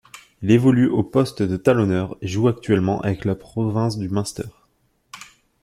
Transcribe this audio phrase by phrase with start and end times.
[0.41, 4.47] Il évolue au poste de talonneur et joue actuellement avec la province du Munster.